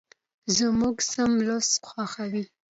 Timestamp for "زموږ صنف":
0.57-1.39